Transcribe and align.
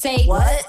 Say 0.00 0.24
what? 0.26 0.68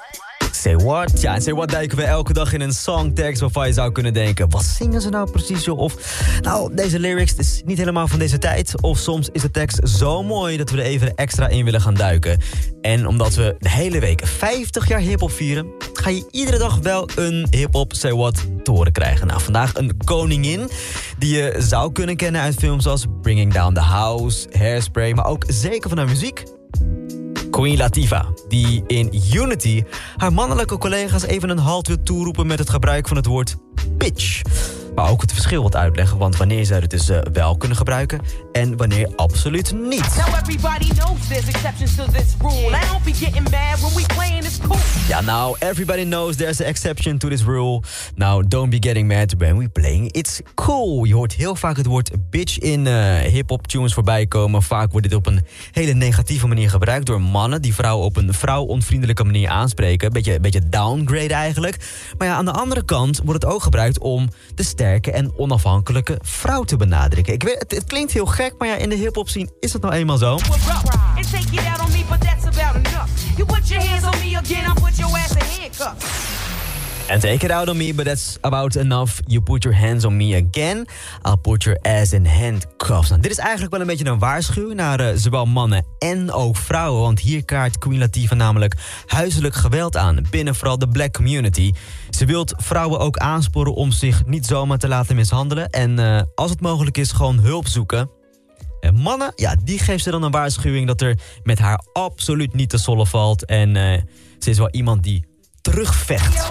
Say 0.51 0.75
what? 0.75 1.21
Ja, 1.21 1.35
en 1.35 1.41
Say 1.41 1.53
what 1.53 1.69
duiken 1.69 1.97
we 1.97 2.03
elke 2.03 2.33
dag 2.33 2.53
in 2.53 2.61
een 2.61 2.73
songtekst 2.73 3.41
waarvan 3.41 3.67
je 3.67 3.73
zou 3.73 3.91
kunnen 3.91 4.13
denken... 4.13 4.49
wat 4.49 4.63
zingen 4.63 5.01
ze 5.01 5.09
nou 5.09 5.31
precies, 5.31 5.65
joh? 5.65 5.77
Of, 5.77 6.21
nou, 6.41 6.75
deze 6.75 6.99
lyrics 6.99 7.35
is 7.35 7.61
niet 7.65 7.77
helemaal 7.77 8.07
van 8.07 8.19
deze 8.19 8.37
tijd. 8.37 8.81
Of 8.81 8.97
soms 8.97 9.29
is 9.31 9.41
de 9.41 9.51
tekst 9.51 9.89
zo 9.89 10.23
mooi 10.23 10.57
dat 10.57 10.69
we 10.69 10.77
er 10.77 10.83
even 10.83 11.15
extra 11.15 11.47
in 11.47 11.65
willen 11.65 11.81
gaan 11.81 11.93
duiken. 11.93 12.39
En 12.81 13.07
omdat 13.07 13.35
we 13.35 13.55
de 13.59 13.69
hele 13.69 13.99
week 13.99 14.21
50 14.25 14.87
jaar 14.87 14.99
hiphop 14.99 15.31
vieren... 15.31 15.67
ga 15.93 16.09
je 16.09 16.27
iedere 16.31 16.57
dag 16.57 16.77
wel 16.77 17.09
een 17.15 17.47
hiphop 17.49 17.93
Say 17.93 18.13
what 18.13 18.45
te 18.63 18.71
horen 18.71 18.91
krijgen. 18.91 19.27
Nou, 19.27 19.41
vandaag 19.41 19.75
een 19.75 19.97
koningin 20.05 20.69
die 21.17 21.35
je 21.35 21.55
zou 21.57 21.91
kunnen 21.91 22.15
kennen 22.15 22.41
uit 22.41 22.55
films 22.55 22.87
als... 22.87 23.05
Bringing 23.21 23.53
Down 23.53 23.73
the 23.73 23.79
House, 23.79 24.47
Hairspray... 24.57 25.13
maar 25.13 25.25
ook 25.25 25.43
zeker 25.47 25.89
van 25.89 25.97
haar 25.97 26.07
muziek 26.07 26.43
Queen 27.59 27.77
Latifah, 27.77 28.25
die 28.47 28.83
in 28.87 29.21
Unity 29.33 29.83
haar 30.15 30.33
mannelijke 30.33 30.77
collega's 30.77 31.23
even 31.23 31.49
een 31.49 31.57
halt 31.57 31.87
wil 31.87 32.03
toeroepen 32.03 32.47
met 32.47 32.59
het 32.59 32.69
gebruik 32.69 33.07
van 33.07 33.17
het 33.17 33.25
woord 33.25 33.55
bitch. 33.97 34.41
Maar 34.95 35.09
ook 35.09 35.21
het 35.21 35.33
verschil 35.33 35.63
wat 35.63 35.75
uitleggen, 35.75 36.17
want 36.17 36.37
wanneer 36.37 36.65
zij 36.65 36.79
het 36.79 36.89
dus 36.89 37.09
uh, 37.09 37.19
wel 37.33 37.57
kunnen 37.57 37.77
gebruiken 37.77 38.21
en 38.59 38.77
wanneer 38.77 39.09
absoluut 39.15 39.73
niet. 39.73 40.15
Ja, 45.07 45.21
nou, 45.21 45.55
everybody 45.59 46.03
knows 46.03 46.35
there's 46.35 46.61
an 46.61 46.67
exception 46.67 47.17
to 47.17 47.29
this 47.29 47.43
rule. 47.43 47.81
Now, 48.15 48.43
don't 48.47 48.69
be 48.69 48.77
getting 48.79 49.07
mad 49.07 49.33
when 49.37 49.57
we 49.57 49.69
playing 49.69 50.11
it's 50.11 50.41
cool. 50.55 51.03
Je 51.03 51.13
hoort 51.13 51.33
heel 51.33 51.55
vaak 51.55 51.77
het 51.77 51.85
woord 51.85 52.11
bitch 52.29 52.59
in 52.59 52.85
uh, 52.85 53.17
hip-hop 53.17 53.67
tunes 53.67 53.93
voorbij 53.93 54.25
komen. 54.25 54.63
Vaak 54.63 54.91
wordt 54.91 55.09
dit 55.09 55.17
op 55.17 55.25
een 55.25 55.45
hele 55.71 55.93
negatieve 55.93 56.47
manier 56.47 56.69
gebruikt 56.69 57.05
door 57.05 57.21
mannen 57.21 57.61
die 57.61 57.73
vrouwen 57.73 58.05
op 58.05 58.17
een 58.17 58.33
vrouwonvriendelijke 58.33 59.23
manier 59.23 59.49
aanspreken. 59.49 60.13
Beetje, 60.13 60.39
beetje 60.39 60.69
downgrade 60.69 61.33
eigenlijk. 61.33 61.77
Maar 62.17 62.27
ja, 62.27 62.33
aan 62.33 62.45
de 62.45 62.51
andere 62.51 62.85
kant 62.85 63.21
wordt 63.23 63.43
het 63.43 63.51
ook 63.53 63.63
gebruikt 63.63 63.99
om 63.99 64.29
de 64.55 64.63
sterke 64.63 65.11
en 65.11 65.31
onafhankelijke 65.37 66.19
vrouw 66.21 66.63
te 66.63 66.77
benadrukken. 66.77 67.33
Ik 67.33 67.43
weet, 67.43 67.59
het, 67.59 67.71
het 67.71 67.83
klinkt 67.83 68.11
heel 68.11 68.25
gek, 68.25 68.48
maar 68.57 68.67
ja, 68.67 68.75
in 68.75 68.89
de 68.89 68.95
hip-hop 68.95 69.29
scene 69.29 69.49
is 69.59 69.73
het 69.73 69.81
nou 69.81 69.93
eenmaal 69.93 70.17
zo. 70.17 70.37
And 77.09 77.21
take 77.21 77.45
it 77.45 77.51
out 77.51 77.69
on 77.69 77.77
me, 77.77 77.93
but 77.93 78.05
that's 78.05 78.37
about 78.41 78.75
enough. 78.75 79.19
You 79.25 79.41
put 79.41 79.63
your 79.63 79.77
hands 79.77 80.05
on 80.05 80.17
me 80.17 80.35
again, 80.35 80.87
I'll 81.25 81.37
put 81.37 81.63
your 81.63 81.79
ass 81.81 82.13
in 82.13 82.25
handcuffs. 82.25 83.09
Nou, 83.09 83.21
dit 83.21 83.31
is 83.31 83.37
eigenlijk 83.37 83.71
wel 83.71 83.81
een 83.81 83.87
beetje 83.87 84.05
een 84.05 84.19
waarschuwing 84.19 84.75
naar 84.75 85.01
uh, 85.01 85.07
zowel 85.15 85.45
mannen 85.45 85.85
en 85.99 86.31
ook 86.31 86.57
vrouwen. 86.57 87.01
Want 87.01 87.19
hier 87.19 87.45
kaart 87.45 87.77
Queen 87.77 87.99
Latifah 87.99 88.37
namelijk 88.37 88.75
huiselijk 89.05 89.55
geweld 89.55 89.97
aan 89.97 90.25
binnen 90.29 90.55
vooral 90.55 90.77
de 90.77 90.87
black 90.87 91.13
community. 91.13 91.71
Ze 92.09 92.25
wilt 92.25 92.53
vrouwen 92.57 92.99
ook 92.99 93.17
aansporen 93.17 93.73
om 93.73 93.91
zich 93.91 94.25
niet 94.25 94.45
zomaar 94.45 94.77
te 94.77 94.87
laten 94.87 95.15
mishandelen. 95.15 95.69
En 95.69 95.99
uh, 95.99 96.21
als 96.35 96.49
het 96.49 96.61
mogelijk 96.61 96.97
is, 96.97 97.11
gewoon 97.11 97.39
hulp 97.39 97.67
zoeken. 97.67 98.18
En 98.79 98.95
mannen, 98.95 99.31
ja, 99.35 99.55
die 99.63 99.79
geeft 99.79 100.03
ze 100.03 100.11
dan 100.11 100.23
een 100.23 100.31
waarschuwing 100.31 100.87
dat 100.87 101.01
er 101.01 101.19
met 101.43 101.59
haar 101.59 101.83
absoluut 101.93 102.53
niet 102.53 102.69
te 102.69 102.77
sollen 102.77 103.07
valt. 103.07 103.45
En 103.45 103.75
uh, 103.75 103.83
ze 104.39 104.49
is 104.49 104.57
wel 104.57 104.69
iemand 104.69 105.03
die 105.03 105.25
terugvecht. 105.61 106.47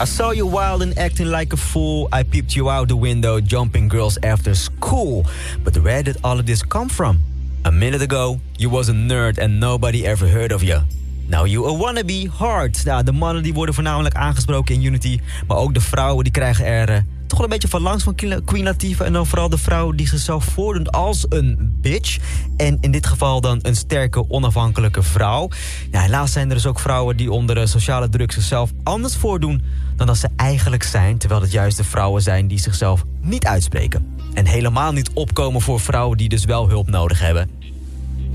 I 0.00 0.04
saw 0.04 0.30
you 0.30 0.46
wild 0.46 0.80
and 0.80 0.96
acting 0.96 1.28
like 1.28 1.52
a 1.52 1.56
fool. 1.56 2.08
I 2.12 2.22
peeped 2.22 2.54
you 2.54 2.70
out 2.70 2.86
the 2.86 2.96
window, 2.96 3.40
jumping 3.40 3.88
girls 3.88 4.16
after 4.20 4.54
school. 4.54 5.24
But 5.64 5.76
where 5.78 6.04
did 6.04 6.22
all 6.22 6.38
of 6.38 6.46
this 6.46 6.62
come 6.62 6.88
from? 6.88 7.27
A 7.62 7.70
minute 7.70 8.02
ago, 8.02 8.38
you 8.56 8.70
was 8.70 8.88
a 8.88 8.92
nerd 8.92 9.38
and 9.38 9.58
nobody 9.58 10.06
ever 10.06 10.28
heard 10.28 10.52
of 10.52 10.62
you. 10.62 10.80
Now 11.26 11.44
you 11.46 11.66
a 11.66 11.76
wannabe 11.76 12.28
hard. 12.28 12.84
De 13.04 13.12
mannen 13.12 13.42
die 13.42 13.54
worden 13.54 13.74
voornamelijk 13.74 14.14
aangesproken 14.14 14.74
in 14.74 14.84
Unity. 14.84 15.20
Maar 15.46 15.56
ook 15.56 15.74
de 15.74 15.80
vrouwen 15.80 16.24
die 16.24 16.32
krijgen 16.32 16.64
er 16.64 17.04
een 17.44 17.50
beetje 17.50 17.68
van 17.68 17.82
langs 17.82 18.04
van 18.04 18.14
Queen 18.44 18.64
Latifah. 18.64 19.06
En 19.06 19.12
dan 19.12 19.26
vooral 19.26 19.48
de 19.48 19.58
vrouw 19.58 19.92
die 19.92 20.08
zichzelf 20.08 20.44
voordoet 20.44 20.92
als 20.92 21.26
een 21.28 21.76
bitch. 21.80 22.18
En 22.56 22.78
in 22.80 22.90
dit 22.90 23.06
geval 23.06 23.40
dan 23.40 23.58
een 23.62 23.76
sterke, 23.76 24.30
onafhankelijke 24.30 25.02
vrouw. 25.02 25.48
Nou, 25.90 26.04
helaas 26.04 26.32
zijn 26.32 26.48
er 26.48 26.54
dus 26.54 26.66
ook 26.66 26.80
vrouwen 26.80 27.16
die 27.16 27.32
onder 27.32 27.68
sociale 27.68 28.08
druk 28.08 28.32
zichzelf 28.32 28.70
anders 28.82 29.16
voordoen 29.16 29.62
dan 29.96 30.06
dat 30.06 30.16
ze 30.16 30.28
eigenlijk 30.36 30.82
zijn. 30.82 31.18
Terwijl 31.18 31.40
het 31.40 31.52
juist 31.52 31.76
de 31.76 31.84
vrouwen 31.84 32.22
zijn 32.22 32.48
die 32.48 32.58
zichzelf 32.58 33.04
niet 33.20 33.46
uitspreken. 33.46 34.16
En 34.34 34.46
helemaal 34.46 34.92
niet 34.92 35.10
opkomen 35.14 35.60
voor 35.60 35.80
vrouwen 35.80 36.16
die 36.16 36.28
dus 36.28 36.44
wel 36.44 36.68
hulp 36.68 36.88
nodig 36.88 37.20
hebben. 37.20 37.50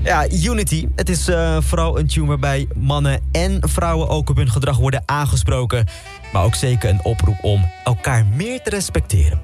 Ja, 0.04 0.26
Unity. 0.30 0.88
Het 0.94 1.08
is 1.08 1.28
uh, 1.28 1.56
vooral 1.60 1.98
een 1.98 2.06
tune 2.06 2.26
waarbij 2.26 2.68
mannen 2.74 3.20
en 3.32 3.58
vrouwen 3.60 4.08
ook 4.08 4.30
op 4.30 4.36
hun 4.36 4.50
gedrag 4.50 4.76
worden 4.76 5.02
aangesproken. 5.06 5.86
Maar 6.32 6.44
ook 6.44 6.54
zeker 6.54 6.90
een 6.90 7.04
oproep 7.04 7.38
om 7.42 7.64
elkaar 7.84 8.26
meer 8.26 8.62
te 8.62 8.70
respecteren. 8.70 9.40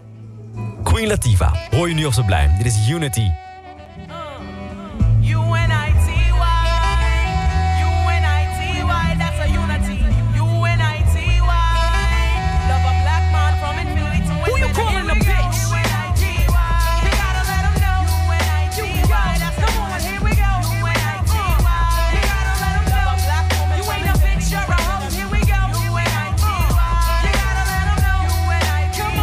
Queen 0.82 1.08
Latifah, 1.08 1.54
hoor 1.70 1.88
je 1.88 1.94
nu 1.94 2.04
op 2.04 2.12
zo 2.12 2.22
blij. 2.22 2.50
Dit 2.56 2.66
is 2.66 2.88
Unity 2.88 3.30